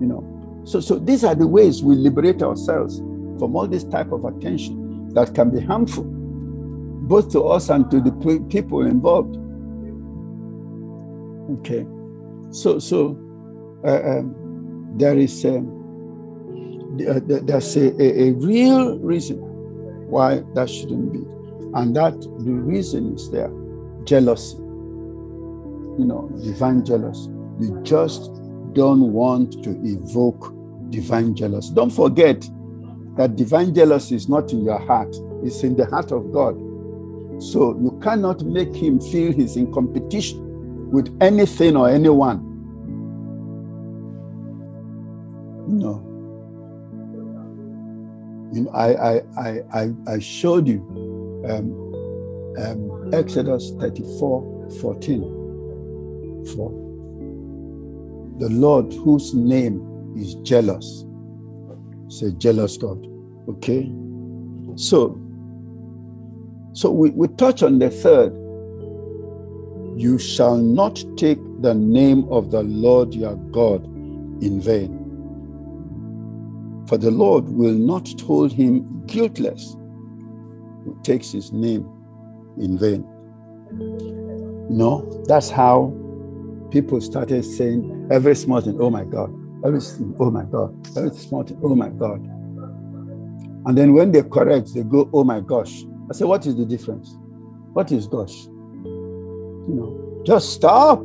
You 0.00 0.06
know, 0.06 0.62
so 0.64 0.80
so 0.80 0.98
these 0.98 1.24
are 1.24 1.34
the 1.34 1.46
ways 1.46 1.82
we 1.82 1.94
liberate 1.94 2.42
ourselves 2.42 2.98
from 3.38 3.54
all 3.54 3.68
this 3.68 3.84
type 3.84 4.12
of 4.12 4.24
attention 4.24 4.89
that 5.14 5.34
can 5.34 5.50
be 5.50 5.60
harmful, 5.60 6.04
both 6.04 7.30
to 7.32 7.42
us 7.44 7.68
and 7.68 7.90
to 7.90 8.00
the 8.00 8.12
people 8.48 8.86
involved. 8.86 9.36
Okay, 11.58 11.84
so 12.50 12.78
so 12.78 13.18
uh, 13.84 14.00
um, 14.04 14.34
there 14.96 15.18
is 15.18 15.44
a, 15.44 15.58
uh, 15.58 17.20
there's 17.24 17.76
a, 17.76 18.02
a, 18.02 18.28
a 18.28 18.32
real 18.32 18.98
reason 18.98 19.38
why 20.08 20.42
that 20.54 20.70
shouldn't 20.70 21.12
be, 21.12 21.20
and 21.74 21.96
that 21.96 22.20
the 22.20 22.52
reason 22.52 23.14
is 23.14 23.30
there 23.30 23.50
jealousy. 24.04 24.56
You 24.56 26.06
know, 26.06 26.30
divine 26.42 26.84
jealousy. 26.84 27.30
You 27.58 27.80
just 27.82 28.30
don't 28.72 29.12
want 29.12 29.62
to 29.64 29.70
evoke 29.82 30.54
divine 30.90 31.34
jealousy. 31.34 31.74
Don't 31.74 31.90
forget 31.90 32.48
that 33.16 33.36
divine 33.36 33.74
jealousy 33.74 34.14
is 34.14 34.28
not 34.28 34.52
in 34.52 34.64
your 34.64 34.78
heart, 34.78 35.14
it's 35.42 35.62
in 35.62 35.76
the 35.76 35.86
heart 35.86 36.12
of 36.12 36.32
God. 36.32 36.56
So 37.42 37.78
you 37.80 37.98
cannot 38.02 38.42
make 38.42 38.74
him 38.74 39.00
feel 39.00 39.32
he's 39.32 39.56
in 39.56 39.72
competition 39.72 40.90
with 40.90 41.16
anything 41.22 41.76
or 41.76 41.88
anyone. 41.88 42.46
No. 45.66 46.06
You 48.52 48.64
know, 48.64 48.70
I, 48.72 49.22
I, 49.38 49.62
I, 49.72 49.90
I 50.08 50.18
showed 50.18 50.66
you 50.66 50.80
um, 51.48 51.90
um, 52.58 53.14
Exodus 53.14 53.70
34 53.78 54.70
14. 54.80 55.22
For 56.54 56.70
the 58.38 58.48
Lord, 58.48 58.92
whose 58.92 59.34
name 59.34 60.14
is 60.16 60.34
jealous, 60.36 61.04
is 62.10 62.22
a 62.22 62.32
jealous 62.32 62.76
God. 62.76 63.06
Okay? 63.48 63.90
So, 64.76 65.20
so 66.72 66.90
we, 66.90 67.10
we 67.10 67.28
touch 67.28 67.62
on 67.62 67.78
the 67.78 67.90
third. 67.90 68.34
You 69.98 70.18
shall 70.18 70.56
not 70.56 71.02
take 71.16 71.38
the 71.60 71.74
name 71.74 72.26
of 72.30 72.50
the 72.50 72.62
Lord 72.62 73.14
your 73.14 73.36
God 73.36 73.84
in 74.42 74.60
vain. 74.60 74.96
For 76.88 76.96
the 76.98 77.10
Lord 77.10 77.48
will 77.48 77.74
not 77.74 78.08
hold 78.20 78.52
him 78.52 79.04
guiltless 79.06 79.76
who 80.84 80.98
takes 81.04 81.30
his 81.30 81.52
name 81.52 81.88
in 82.58 82.78
vain. 82.78 83.04
No, 84.70 85.22
that's 85.26 85.50
how 85.50 85.94
people 86.70 87.00
started 87.00 87.44
saying 87.44 88.08
every 88.10 88.34
small 88.34 88.60
thing, 88.60 88.80
oh 88.80 88.90
my 88.90 89.04
God, 89.04 89.30
everything, 89.64 90.14
oh 90.18 90.30
my 90.30 90.44
God, 90.44 90.74
every 90.96 91.10
small 91.10 91.42
thing, 91.42 91.60
oh 91.62 91.74
my 91.74 91.88
God. 91.88 92.20
And 93.66 93.76
then 93.76 93.92
when 93.92 94.10
they 94.10 94.22
correct, 94.22 94.74
they 94.74 94.82
go, 94.82 95.08
oh 95.12 95.24
my 95.24 95.40
gosh. 95.40 95.84
I 96.10 96.14
say, 96.14 96.24
what 96.24 96.46
is 96.46 96.56
the 96.56 96.64
difference? 96.64 97.16
What 97.72 97.92
is 97.92 98.06
gosh? 98.06 98.34
You 98.44 99.68
know, 99.68 100.22
just 100.26 100.52
stop. 100.54 101.04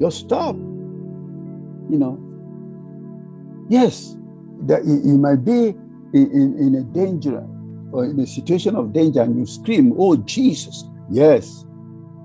Just 0.00 0.20
stop. 0.20 0.56
You 0.56 1.98
know, 1.98 3.66
yes, 3.68 4.16
that 4.62 4.84
you 4.84 5.18
might 5.18 5.44
be 5.44 5.74
in, 6.14 6.30
in, 6.32 6.58
in 6.58 6.74
a 6.76 6.82
danger 6.82 7.44
or 7.92 8.06
in 8.06 8.18
a 8.20 8.26
situation 8.26 8.74
of 8.76 8.92
danger 8.92 9.22
and 9.22 9.38
you 9.38 9.46
scream, 9.46 9.92
Oh, 9.98 10.16
Jesus, 10.16 10.84
yes, 11.10 11.64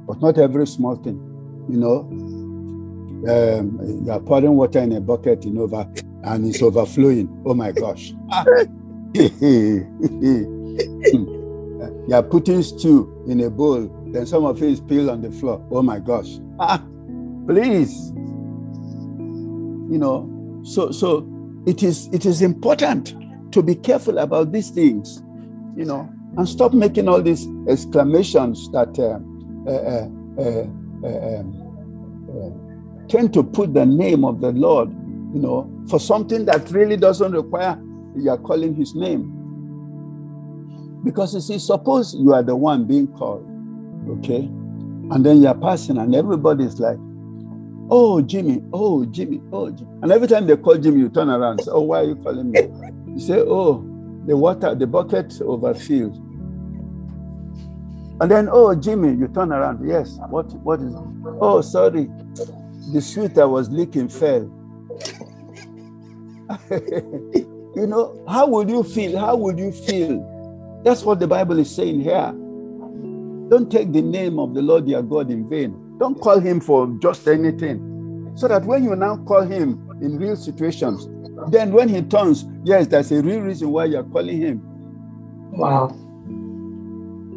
but 0.08 0.22
not 0.22 0.38
every 0.38 0.66
small 0.66 0.96
thing, 0.96 1.18
you 1.70 1.78
know. 1.78 2.08
Um, 3.28 3.80
you 4.06 4.12
are 4.12 4.20
pouring 4.20 4.56
water 4.56 4.80
in 4.80 4.94
a 4.94 5.02
bucket 5.02 5.46
in 5.46 5.58
over 5.58 5.88
and 6.24 6.46
it's 6.46 6.62
overflowing. 6.62 7.44
Oh 7.46 7.54
my 7.54 7.72
gosh. 7.72 8.14
you 9.14 9.86
are 12.14 12.24
putting 12.24 12.64
stew 12.64 13.26
in 13.28 13.42
a 13.42 13.50
bowl, 13.50 13.90
then 14.08 14.26
some 14.26 14.46
of 14.46 14.62
it 14.62 14.70
is 14.70 14.78
spilled 14.78 15.10
on 15.10 15.22
the 15.22 15.32
floor. 15.32 15.66
Oh 15.72 15.82
my 15.82 16.00
gosh. 16.00 16.40
Please. 17.48 18.12
You 19.92 19.98
know, 19.98 20.62
so 20.64 20.92
so 20.92 21.28
it 21.66 21.84
is 21.84 22.08
it 22.14 22.26
is 22.26 22.42
important 22.42 23.16
to 23.52 23.64
be 23.64 23.74
careful 23.76 24.20
about 24.20 24.52
these 24.52 24.70
things 24.70 25.24
you 25.80 25.86
know, 25.86 26.10
and 26.38 26.48
stop 26.48 26.74
making 26.74 27.08
all 27.08 27.22
these 27.22 27.48
exclamations 27.70 28.70
that 28.72 29.00
uh, 29.00 29.18
uh, 29.70 30.10
uh, 30.44 30.66
um, 31.40 31.56
tend 33.10 33.34
to 33.34 33.44
put 33.44 33.74
the 33.74 33.86
name 33.86 34.24
of 34.24 34.40
the 34.40 34.52
Lord, 34.52 34.92
you 35.34 35.42
know, 35.42 35.70
for 35.90 36.00
something 36.00 36.46
that 36.46 36.70
really 36.72 36.96
doesn't 36.96 37.32
require 37.32 37.80
you 38.16 38.30
are 38.30 38.38
calling 38.38 38.76
his 38.76 38.96
name. 38.96 39.36
Because 41.04 41.34
you 41.34 41.42
see, 41.42 41.60
suppose 41.60 42.14
you 42.14 42.34
are 42.34 42.44
the 42.44 42.56
one 42.56 42.86
being 42.86 43.08
called, 43.08 43.46
okay? 44.20 44.50
And 45.12 45.26
then 45.26 45.42
you're 45.42 45.56
passing, 45.56 45.98
and 45.98 46.14
everybody's 46.14 46.80
like, 46.80 46.98
oh, 47.90 48.22
Jimmy, 48.22 48.62
oh, 48.74 49.06
Jimmy, 49.06 49.42
oh, 49.52 49.72
Jimmy. 49.72 49.92
And 50.04 50.12
every 50.12 50.28
time 50.28 50.46
they 50.46 50.58
call 50.58 50.78
Jimmy, 50.78 51.00
you 51.00 51.10
turn 51.10 51.30
around 51.30 51.52
and 51.52 51.62
say, 51.62 51.72
oh, 51.72 51.82
why 51.82 52.02
are 52.02 52.04
you 52.06 52.16
calling 52.16 52.52
me? 52.52 52.60
You 53.14 53.20
say, 53.20 53.40
oh, 53.40 53.84
the 54.26 54.36
water, 54.36 54.76
the 54.76 54.86
bucket 54.86 55.34
overfilled. 55.42 56.16
And 58.22 58.30
then, 58.30 58.50
oh, 58.52 58.76
Jimmy, 58.76 59.18
you 59.18 59.30
turn 59.30 59.54
around. 59.54 59.88
Yes, 59.88 60.20
what, 60.30 60.52
what 60.58 60.82
is, 60.82 60.94
oh, 61.40 61.62
sorry, 61.62 62.10
the 62.92 63.02
sweet 63.02 63.38
I 63.38 63.46
was 63.46 63.70
leaking 63.70 64.10
fell. 64.10 64.52
you 66.72 67.86
know, 67.88 68.24
how 68.28 68.48
would 68.48 68.70
you 68.70 68.84
feel? 68.84 69.20
How 69.20 69.36
would 69.36 69.60
you 69.60 69.72
feel? 69.72 70.82
That's 70.84 71.04
what 71.04 71.20
the 71.20 71.28
Bible 71.28 71.60
is 71.60 71.74
saying 71.74 72.02
here. 72.02 72.34
Don't 73.50 73.72
take 73.72 73.92
the 73.92 74.02
name 74.02 74.40
of 74.40 74.54
the 74.54 74.62
Lord 74.62 74.88
your 74.88 75.02
God 75.02 75.30
in 75.32 75.50
vain. 75.50 75.98
Don't 76.00 76.20
call 76.20 76.40
him 76.40 76.60
for 76.60 76.88
just 77.02 77.28
anything. 77.28 78.32
So 78.36 78.48
that 78.48 78.64
when 78.64 78.84
you 78.84 78.96
now 78.96 79.18
call 79.18 79.42
him 79.42 79.90
in 80.02 80.18
real 80.18 80.36
situations, 80.36 81.08
then 81.52 81.72
when 81.72 81.90
he 81.90 82.02
turns, 82.02 82.46
yes, 82.64 82.88
there's 82.88 83.12
a 83.12 83.22
real 83.22 83.42
reason 83.42 83.72
why 83.72 83.86
you're 83.86 84.04
calling 84.04 84.40
him. 84.40 84.62
Wow. 85.52 85.96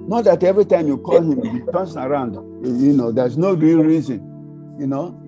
Not 0.08 0.24
that 0.24 0.42
every 0.42 0.64
time 0.64 0.86
you 0.86 0.98
call 0.98 1.22
him, 1.22 1.42
he 1.42 1.60
turns 1.72 1.96
around. 1.96 2.34
You 2.64 2.92
know, 2.92 3.12
there's 3.12 3.36
no 3.36 3.54
real 3.54 3.82
reason. 3.82 4.76
You 4.78 4.86
know. 4.86 5.21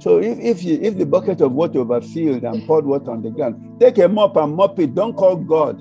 So 0.00 0.18
if 0.18 0.38
if 0.38 0.62
you, 0.62 0.78
if 0.80 0.96
the 0.96 1.06
bucket 1.06 1.40
of 1.40 1.52
water 1.52 1.80
overfilled 1.80 2.44
and 2.44 2.64
poured 2.66 2.86
water 2.86 3.10
on 3.10 3.22
the 3.22 3.30
ground, 3.30 3.80
take 3.80 3.98
a 3.98 4.08
mop 4.08 4.36
and 4.36 4.54
mop 4.54 4.78
it. 4.78 4.94
Don't 4.94 5.14
call 5.14 5.36
God. 5.36 5.76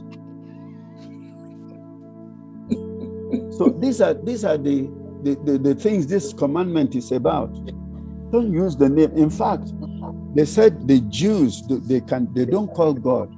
so 3.53 3.69
these 3.69 4.01
are 4.01 4.13
these 4.15 4.43
are 4.43 4.57
the 4.57 4.89
the, 5.24 5.36
the, 5.43 5.57
the 5.57 5.75
things 5.75 6.07
this 6.07 6.33
commandment 6.33 6.95
is 6.95 7.12
about. 7.12 7.53
Don't 8.31 8.51
use 8.51 8.75
the 8.75 8.89
name. 8.89 9.12
In 9.12 9.29
fact, 9.29 9.71
they 10.36 10.45
said 10.45 10.88
the 10.88 11.00
Jews 11.01 11.62
they 11.67 12.01
can 12.01 12.27
they 12.33 12.45
don't 12.45 12.74
call 12.74 12.93
God. 12.93 13.33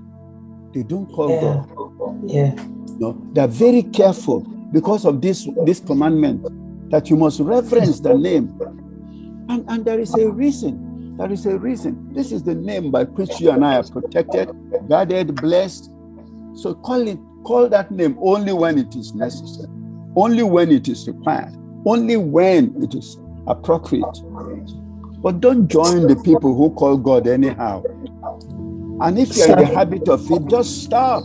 They 0.74 0.84
don't 0.84 1.08
call 1.12 1.30
Yeah. 1.30 1.64
God. 1.76 2.22
Yeah. 2.26 2.56
No, 3.00 3.22
they're 3.34 3.48
very 3.48 3.84
careful 3.84 4.42
because 4.72 5.06
of 5.06 5.22
this 5.22 5.48
this 5.66 5.80
commandment 5.80 6.48
that 6.90 7.10
you 7.10 7.18
must 7.18 7.40
reverence 7.40 8.00
the 8.00 8.14
name. 8.14 8.58
And, 9.50 9.66
and 9.68 9.84
there 9.84 10.00
is 10.00 10.14
a 10.14 10.30
reason. 10.30 11.18
There 11.18 11.32
is 11.32 11.46
a 11.48 11.58
reason. 11.58 12.14
This 12.14 12.32
is 12.32 12.44
the 12.44 12.54
name 12.54 12.92
by 12.92 13.06
which 13.06 13.42
you 13.42 13.50
and 13.50 13.66
I 13.66 13.78
are 13.78 13.84
protected, 13.84 14.52
guarded, 14.88 15.36
blessed. 15.36 15.86
So 16.54 16.76
call 16.76 17.08
it, 17.08 17.18
call 17.44 17.68
that 17.68 17.90
name 17.90 18.16
only 18.22 18.54
when 18.54 18.78
it 18.78 18.96
is 18.96 19.16
necessary, 19.16 19.68
only 20.16 20.44
when 20.44 20.72
it 20.72 20.88
is 20.88 21.08
required, 21.08 21.56
only 21.86 22.16
when 22.16 22.76
it 22.84 22.94
is 22.94 23.18
appropriate. 23.48 24.22
But 25.22 25.42
don't 25.42 25.68
join 25.68 26.08
the 26.08 26.16
people 26.24 26.56
who 26.56 26.70
call 26.76 26.96
God 26.98 27.28
anyhow. 27.28 27.84
And 29.02 29.18
if 29.18 29.36
you're 29.36 29.52
in 29.52 29.58
the 29.58 29.66
habit 29.66 30.08
of 30.10 30.30
it, 30.32 30.48
just 30.48 30.84
stop. 30.84 31.24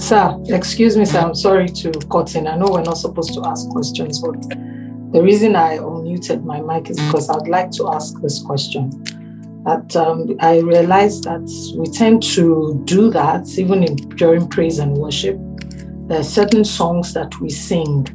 Sir, 0.00 0.36
excuse 0.48 0.96
me, 0.96 1.04
sir. 1.04 1.20
I'm 1.20 1.34
sorry 1.34 1.68
to 1.68 1.92
cut 2.10 2.34
in. 2.34 2.48
I 2.48 2.56
know 2.56 2.70
we're 2.72 2.82
not 2.82 2.98
supposed 2.98 3.34
to 3.34 3.46
ask 3.46 3.68
questions, 3.68 4.20
but 4.20 4.34
the 5.12 5.22
reason 5.22 5.56
I 5.56 5.78
unmuted 6.00 6.44
my 6.44 6.60
mic 6.60 6.90
is 6.90 6.98
because 6.98 7.28
I'd 7.28 7.48
like 7.48 7.70
to 7.72 7.88
ask 7.88 8.20
this 8.20 8.42
question. 8.42 8.90
That 9.64 9.94
um, 9.94 10.36
I 10.40 10.60
realize 10.60 11.20
that 11.22 11.46
we 11.76 11.86
tend 11.90 12.22
to 12.34 12.80
do 12.86 13.10
that 13.10 13.46
even 13.58 13.84
in, 13.84 13.96
during 14.16 14.48
praise 14.48 14.78
and 14.78 14.96
worship. 14.96 15.36
There 16.08 16.20
are 16.20 16.24
certain 16.24 16.64
songs 16.64 17.12
that 17.12 17.38
we 17.40 17.50
sing, 17.50 18.06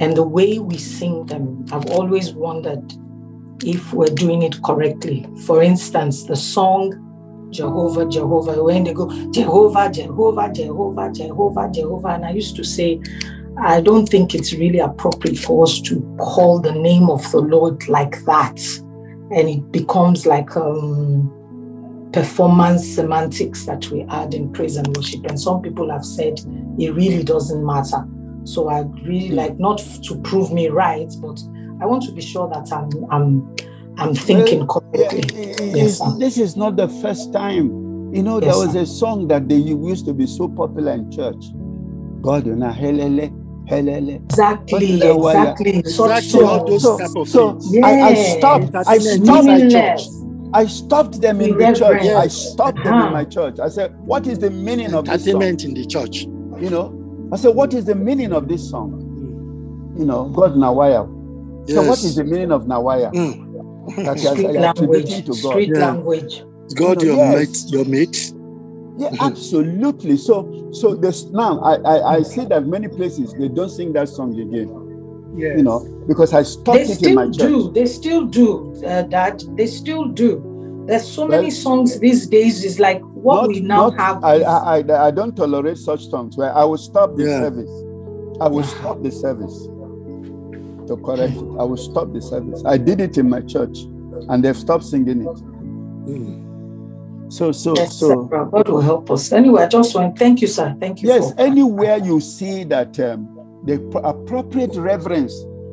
and 0.00 0.16
the 0.16 0.24
way 0.24 0.58
we 0.58 0.76
sing 0.76 1.26
them, 1.26 1.64
I've 1.72 1.86
always 1.86 2.32
wondered 2.32 2.92
if 3.64 3.92
we're 3.92 4.06
doing 4.06 4.42
it 4.42 4.60
correctly. 4.62 5.26
For 5.46 5.62
instance, 5.62 6.24
the 6.24 6.36
song 6.36 7.00
Jehovah, 7.54 8.06
Jehovah, 8.06 8.62
when 8.62 8.84
they 8.84 8.92
go, 8.92 9.08
Jehovah, 9.30 9.90
Jehovah, 9.90 10.52
Jehovah, 10.52 11.12
Jehovah, 11.12 11.70
Jehovah. 11.72 12.08
And 12.08 12.24
I 12.26 12.30
used 12.30 12.56
to 12.56 12.64
say, 12.64 13.00
I 13.62 13.80
don't 13.80 14.06
think 14.06 14.34
it's 14.34 14.52
really 14.52 14.80
appropriate 14.80 15.38
for 15.38 15.62
us 15.64 15.80
to 15.82 16.00
call 16.18 16.60
the 16.60 16.72
name 16.72 17.08
of 17.08 17.30
the 17.30 17.38
Lord 17.40 17.88
like 17.88 18.22
that. 18.24 18.58
And 19.30 19.48
it 19.48 19.72
becomes 19.72 20.26
like 20.26 20.56
um, 20.56 21.30
performance 22.12 22.86
semantics 22.86 23.64
that 23.66 23.88
we 23.90 24.02
add 24.10 24.34
in 24.34 24.52
praise 24.52 24.76
and 24.76 24.94
worship. 24.96 25.24
And 25.26 25.38
some 25.40 25.62
people 25.62 25.90
have 25.90 26.04
said 26.04 26.40
it 26.78 26.94
really 26.94 27.22
doesn't 27.22 27.64
matter. 27.64 28.04
So 28.44 28.68
I'd 28.68 28.92
really 29.06 29.30
like 29.30 29.58
not 29.58 29.78
to 29.78 30.20
prove 30.22 30.52
me 30.52 30.68
right, 30.68 31.10
but 31.20 31.40
I 31.80 31.86
want 31.86 32.02
to 32.04 32.12
be 32.12 32.20
sure 32.20 32.48
that 32.50 32.72
I'm 32.72 32.90
I'm 33.10 33.56
I'm 33.96 34.14
thinking 34.14 34.66
correctly. 34.66 35.54
Yes, 35.74 36.00
this 36.18 36.38
is 36.38 36.56
not 36.56 36.76
the 36.76 36.88
first 36.88 37.32
time. 37.32 37.66
You 38.12 38.22
know, 38.22 38.40
Yes, 38.40 38.50
there 38.54 38.66
was 38.66 38.72
sir. 38.74 38.80
a 38.80 38.86
song 38.86 39.28
that 39.28 39.48
they 39.48 39.56
used 39.56 40.04
to 40.06 40.12
be 40.12 40.26
so 40.26 40.48
popular 40.48 40.92
in 40.92 41.10
church. 41.10 41.44
God, 42.20 42.46
you 42.46 42.54
know, 42.54 42.70
helele, 42.70 43.32
helele. 43.66 44.16
Exactly, 44.24 44.72
What 44.72 44.82
is 44.82 45.00
the 45.00 45.14
exactly. 45.14 45.82
Such 45.84 46.24
Exactly, 46.24 46.42
all 46.44 46.64
those 46.66 46.82
So, 46.82 46.98
type 46.98 47.16
of 47.16 47.28
so 47.28 47.52
things. 47.52 47.76
I, 47.84 47.90
I 48.00 48.10
Yeah. 48.10 48.38
stopped. 48.38 48.74
I 48.74 48.96
Entertainment 48.96 49.24
stopped. 49.24 49.48
inside 49.48 49.58
Meaningless. 49.58 50.24
I 50.54 50.66
stopped 50.66 51.20
them 51.20 51.40
in 51.40 51.58
the 51.58 51.64
church. 51.72 51.80
Irreverent. 51.80 52.16
I 52.16 52.28
stopped 52.28 52.84
them 52.84 52.94
Uh-huh. 52.94 53.06
in 53.08 53.12
my 53.12 53.24
church. 53.24 53.58
I 53.60 53.68
said, 53.68 53.94
"What 54.06 54.26
is 54.26 54.38
the 54.38 54.50
meaning 54.50 54.94
of 54.94 55.04
this 55.06 55.24
song?" 55.24 55.42
Entertainment 55.42 55.64
in 55.64 55.74
the 55.74 55.84
church. 55.86 56.26
You 56.60 56.70
know, 56.70 56.92
I 57.32 57.36
said, 57.36 57.54
"What 57.56 57.74
is 57.74 57.86
the 57.86 57.94
meaning 57.94 58.32
of 58.32 58.48
this 58.48 58.68
song?" 58.70 59.00
You 59.98 60.04
know, 60.04 60.24
God 60.28 60.54
Nawaya. 60.56 61.06
So, 61.68 61.82
what 61.82 62.04
is 62.04 62.14
the 62.16 62.24
meaning 62.24 62.52
of 62.52 62.64
Nawaya? 62.64 63.12
Mm. 63.12 64.04
That 64.04 64.16
you 64.22 64.28
Street 64.30 64.52
language. 64.52 65.24
to 65.26 65.34
God. 65.42 65.50
Street 65.52 65.70
Yeah. 65.74 65.86
language. 65.92 66.44
God, 66.74 67.02
You 67.02 67.08
know, 67.08 67.14
your 67.16 67.24
yes. 67.40 67.64
mate, 67.64 67.72
your 67.72 67.84
mate. 67.86 68.33
Yeah, 69.04 69.10
Mhm. 69.10 69.26
absolutely. 69.26 70.16
So, 70.16 70.68
so 70.72 70.94
this 70.94 71.24
now 71.26 71.60
I, 71.60 71.74
I 71.76 72.14
I 72.16 72.22
see 72.22 72.44
that 72.46 72.66
many 72.66 72.88
places 72.88 73.32
they 73.38 73.48
don't 73.48 73.70
sing 73.70 73.92
that 73.94 74.08
song 74.08 74.32
again. 74.38 74.68
Yes. 75.36 75.58
You 75.58 75.64
know, 75.64 75.80
because 76.06 76.32
I 76.32 76.42
stopped 76.44 76.78
They 76.78 76.92
it 76.94 77.02
in 77.02 77.14
my 77.16 77.30
still 77.30 77.32
church. 77.32 77.48
do. 77.66 77.72
They 77.72 77.86
still 77.86 78.24
do 78.24 78.48
uh, 78.86 79.02
that. 79.10 79.42
They 79.56 79.66
still 79.66 80.04
do. 80.06 80.30
There's 80.86 81.06
so 81.08 81.26
many 81.26 81.50
songs 81.50 81.98
these 81.98 82.26
days. 82.26 82.62
Is 82.64 82.78
like 82.78 83.00
what 83.02 83.36
Not- 83.42 83.48
we 83.48 83.60
now 83.60 83.88
not- 83.88 83.98
have. 84.00 84.24
I, 84.24 84.34
I, 84.42 84.78
I 84.78 85.06
I 85.06 85.10
don't 85.10 85.34
tolerate 85.34 85.78
such 85.78 86.08
songs 86.08 86.36
where 86.36 86.52
I 86.54 86.62
will 86.64 86.78
stop 86.78 87.16
the 87.16 87.24
Yeah. 87.24 87.40
service. 87.40 87.70
I 88.40 88.48
will 88.48 88.64
stop 88.64 89.02
the 89.02 89.10
service 89.10 89.56
to 90.88 90.96
correct 90.98 91.34
it. 91.36 91.48
I 91.58 91.64
will 91.64 91.78
stop 91.78 92.12
the 92.12 92.20
service. 92.20 92.62
I 92.66 92.76
did 92.78 93.00
it 93.00 93.16
in 93.18 93.28
my 93.28 93.40
church, 93.40 93.78
and 94.28 94.44
they've 94.44 94.56
stopped 94.56 94.84
singing 94.84 95.22
it. 95.22 95.36
Mm. 96.06 96.43
So 97.34 97.50
so 97.50 97.74
Yes, 97.76 97.96
so 97.98 98.08
sir. 98.30 98.44
God 98.44 98.68
will 98.68 98.80
help 98.80 99.10
us. 99.10 99.32
Anyway, 99.32 99.62
I 99.62 99.66
just 99.66 99.92
want 99.94 100.16
thank 100.16 100.40
you, 100.40 100.46
sir. 100.46 100.76
Thank 100.78 101.02
you. 101.02 101.08
yes. 101.08 101.32
for- 101.32 101.40
Anywhere 101.40 101.96
you 101.98 102.20
see 102.20 102.62
that 102.64 102.98
um, 103.00 103.20
the 103.64 103.78
pro- 103.90 104.02
appropriate 104.02 104.74
reverence 104.76 105.32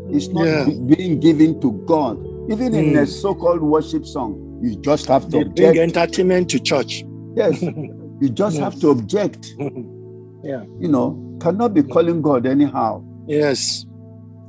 is 0.10 0.30
not 0.30 0.46
Yeah. 0.48 0.66
be- 0.66 0.96
being 0.96 1.20
given 1.20 1.60
to 1.62 1.72
God, 1.86 2.18
even 2.50 2.74
in 2.74 2.86
Mm. 2.94 3.02
a 3.04 3.06
so-called 3.06 3.62
worship 3.62 4.06
song, 4.08 4.60
you 4.64 4.76
just 4.78 5.06
have 5.08 5.30
to 5.30 5.38
They 5.38 5.44
bring 5.44 5.78
entertainment 5.80 6.50
to 6.50 6.60
church. 6.60 7.06
Yes, 7.36 7.62
you 7.62 8.30
just 8.42 8.56
Yeah. 8.58 8.64
have 8.64 8.80
to 8.80 8.90
object. 8.90 9.54
yeah. 10.44 10.64
You 10.80 10.88
know, 10.88 11.08
cannot 11.40 11.76
be 11.76 11.84
calling 11.84 12.24
God 12.24 12.48
anyhow. 12.48 13.04
Yes. 13.28 13.86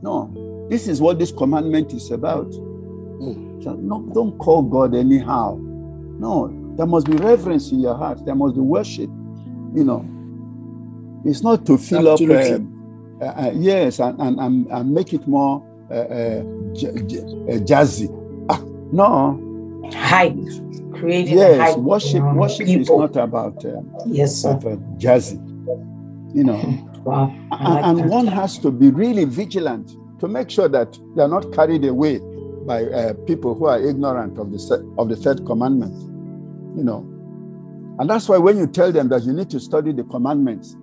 No, 0.02 0.30
this 0.70 0.88
is 0.88 1.00
what 1.02 1.18
this 1.18 1.30
commandment 1.30 1.92
is 1.92 2.10
about. 2.10 2.50
Mm. 2.50 3.62
So 3.62 3.74
no, 3.74 4.00
don't 4.14 4.38
call 4.38 4.62
God 4.62 4.94
anyhow. 4.94 5.58
No, 6.18 6.48
there 6.76 6.86
must 6.86 7.06
be 7.06 7.16
reverence 7.16 7.70
in 7.72 7.80
your 7.80 7.94
heart. 7.96 8.24
There 8.24 8.34
must 8.34 8.54
be 8.54 8.60
worship. 8.60 9.10
You 9.74 9.84
know, 9.84 10.04
it's 11.24 11.42
not 11.42 11.64
to 11.66 11.78
fill 11.78 12.08
Absolutely. 12.10 12.52
up. 12.52 12.60
Um, 12.60 13.18
uh, 13.20 13.24
uh, 13.24 13.52
yes, 13.54 14.00
and, 14.00 14.20
and, 14.20 14.40
and, 14.40 14.66
and 14.66 14.92
make 14.92 15.12
it 15.12 15.26
more 15.28 15.62
uh, 15.90 15.94
uh, 15.94 16.42
j- 16.74 16.92
j- 17.06 17.20
uh, 17.20 17.58
jazzy. 17.64 18.08
Ah, 18.50 18.60
no, 18.92 19.38
hype, 19.94 20.34
creating 20.98 21.38
yes, 21.38 21.60
hype. 21.60 21.78
worship. 21.78 22.20
among 22.20 22.36
Worship 22.36 22.66
is 22.68 22.88
not 22.90 23.16
about 23.16 23.64
uh, 23.64 23.80
Yes, 24.06 24.34
sir. 24.34 24.50
of, 24.50 24.66
uh, 24.66 24.70
jazzy. 24.98 25.38
You 26.34 26.44
know, 26.44 26.88
Wow. 27.04 27.34
I 27.50 27.68
like 27.74 27.84
and, 27.84 28.00
and 28.00 28.10
one 28.10 28.26
has 28.28 28.58
to 28.58 28.70
be 28.70 28.90
really 28.90 29.24
vigilant 29.24 29.92
to 30.20 30.28
make 30.28 30.50
sure 30.50 30.68
that 30.68 30.96
they 31.16 31.22
are 31.22 31.28
not 31.28 31.52
carried 31.52 31.84
away 31.84 32.20
by 32.66 32.84
uh, 32.84 33.14
people 33.26 33.54
who 33.56 33.66
are 33.66 33.80
ignorant 33.80 34.38
of 34.38 34.50
the 34.52 34.58
se- 34.58 34.84
of 34.98 35.08
the 35.08 35.16
third 35.16 35.44
commandment 35.46 35.92
you 36.76 36.84
know. 36.84 37.08
And 37.98 38.08
that's 38.08 38.28
why 38.28 38.38
when 38.38 38.58
you 38.58 38.66
tell 38.66 38.90
them 38.92 39.08
that 39.10 39.22
you 39.24 39.32
need 39.32 39.50
to 39.50 39.60
study 39.60 39.92
the 39.92 40.04
commandments 40.04 40.76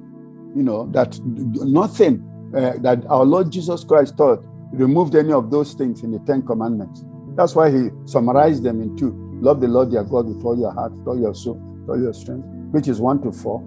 you 0.55 0.63
know 0.63 0.87
that 0.91 1.19
nothing 1.23 2.23
uh, 2.55 2.73
that 2.79 3.05
our 3.07 3.23
lord 3.23 3.51
jesus 3.51 3.83
christ 3.83 4.17
taught 4.17 4.43
removed 4.71 5.15
any 5.15 5.31
of 5.31 5.51
those 5.51 5.73
things 5.73 6.03
in 6.03 6.11
the 6.11 6.19
ten 6.19 6.41
commandments. 6.45 7.03
That's 7.35 7.55
why 7.55 7.71
he 7.71 7.89
summarized 8.05 8.63
them 8.63 8.81
in 8.81 8.95
two. 8.97 9.11
Love 9.41 9.61
the 9.61 9.67
lord 9.67 9.91
your 9.91 10.03
god 10.03 10.27
with 10.27 10.43
all 10.43 10.57
your 10.59 10.71
heart 10.71 10.91
with 10.91 11.07
all 11.07 11.19
your 11.19 11.33
soul 11.33 11.55
with 11.55 11.89
all 11.89 12.01
your 12.01 12.13
strength 12.13 12.45
which 12.71 12.87
is 12.87 12.99
one 12.99 13.21
to 13.23 13.31
four. 13.31 13.61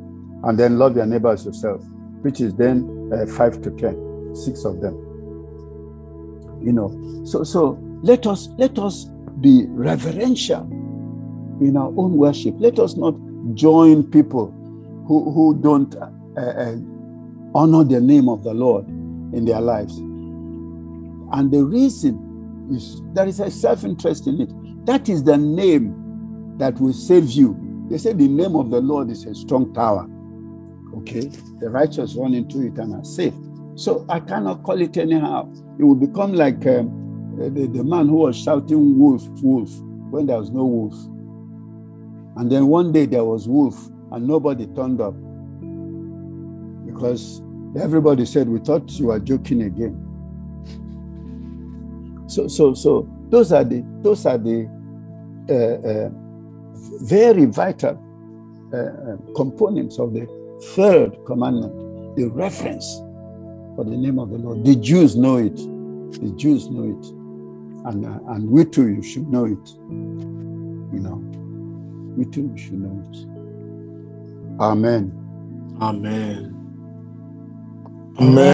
And 0.44 0.58
then 0.58 0.78
love 0.78 0.96
your 0.96 1.06
neighbor 1.06 1.30
as 1.30 1.44
yourself 1.44 1.82
which 2.22 2.40
is 2.40 2.54
then 2.54 3.10
uh, 3.12 3.26
five 3.26 3.60
to 3.62 3.70
ten 3.70 4.34
six 4.34 4.64
of 4.64 4.80
them. 4.80 4.94
You 6.62 6.72
know 6.72 7.22
so 7.24 7.42
so 7.42 7.78
let 8.02 8.26
us 8.26 8.48
let 8.58 8.78
us 8.78 9.06
be 9.40 9.64
reverential 9.68 10.68
in 11.64 11.76
our 11.76 11.92
own 11.96 12.16
worship 12.16 12.54
let 12.58 12.78
us 12.78 12.96
not 12.96 13.14
join 13.54 14.02
people 14.02 14.50
who, 15.06 15.30
who 15.32 15.58
don't 15.60 15.94
uh, 15.96 16.40
uh, 16.40 16.76
honor 17.54 17.84
the 17.84 18.00
name 18.00 18.28
of 18.28 18.44
the 18.44 18.54
Lord 18.54 18.86
in 18.88 19.44
their 19.44 19.60
lives. 19.60 19.98
And 21.32 21.50
the 21.50 21.64
reason 21.64 22.68
is 22.72 23.00
there 23.14 23.26
is 23.26 23.40
a 23.40 23.50
self 23.50 23.84
interest 23.84 24.26
in 24.26 24.40
it. 24.40 24.86
That 24.86 25.08
is 25.08 25.24
the 25.24 25.36
name 25.36 26.56
that 26.58 26.80
will 26.80 26.92
save 26.92 27.30
you. 27.30 27.86
They 27.90 27.98
say 27.98 28.12
the 28.12 28.28
name 28.28 28.56
of 28.56 28.70
the 28.70 28.80
Lord 28.80 29.10
is 29.10 29.24
a 29.26 29.34
strong 29.34 29.72
tower. 29.74 30.08
Okay, 30.98 31.30
the 31.60 31.70
righteous 31.70 32.14
run 32.14 32.34
into 32.34 32.66
it 32.66 32.78
and 32.78 32.94
are 32.94 33.04
safe. 33.04 33.34
So 33.76 34.04
I 34.08 34.20
cannot 34.20 34.62
call 34.62 34.80
it 34.80 34.96
anyhow. 34.96 35.50
It 35.78 35.84
will 35.84 35.94
become 35.94 36.34
like 36.34 36.66
um, 36.66 37.34
the, 37.38 37.66
the 37.66 37.82
man 37.82 38.08
who 38.08 38.16
was 38.16 38.36
shouting 38.36 38.98
wolf, 38.98 39.22
wolf, 39.42 39.70
when 40.10 40.26
there 40.26 40.38
was 40.38 40.50
no 40.50 40.64
wolf. 40.64 40.94
And 42.36 42.50
then 42.50 42.66
one 42.66 42.92
day 42.92 43.06
there 43.06 43.24
was 43.24 43.48
wolf 43.48 43.88
and 44.12 44.26
nobody 44.26 44.66
turned 44.68 45.00
up 45.00 45.14
because 46.86 47.42
everybody 47.80 48.26
said, 48.26 48.48
We 48.48 48.58
thought 48.60 48.90
you 48.92 49.06
were 49.06 49.20
joking 49.20 49.62
again. 49.62 50.08
So, 52.28 52.48
so, 52.48 52.74
so 52.74 53.08
those 53.28 53.52
are 53.52 53.64
the 53.64 53.84
those 54.02 54.26
are 54.26 54.38
the 54.38 54.68
uh, 55.48 55.88
uh, 55.88 56.10
very 57.04 57.46
vital 57.46 57.98
uh, 58.72 58.76
uh 58.76 59.34
components 59.34 59.98
of 59.98 60.12
the 60.12 60.26
third 60.74 61.16
commandment, 61.26 62.16
the 62.16 62.28
reference 62.28 62.86
for 63.74 63.84
the 63.84 63.96
name 63.96 64.18
of 64.18 64.30
the 64.30 64.38
Lord. 64.38 64.64
The 64.64 64.76
Jews 64.76 65.16
know 65.16 65.36
it. 65.36 65.56
The 65.56 66.32
Jews 66.36 66.68
know 66.68 66.84
it, 66.84 67.06
and 67.88 68.06
uh, 68.06 68.32
and 68.32 68.50
we 68.50 68.64
too 68.64 68.88
you 68.88 69.02
should 69.02 69.28
know 69.28 69.46
it. 69.46 69.68
You 69.88 71.00
know, 71.00 71.21
we 72.16 72.24
too 72.26 72.52
should 72.56 72.74
know 72.80 73.02
it. 73.10 73.26
Amen. 74.60 75.12
Amen. 75.80 76.54
Amen. 78.18 78.42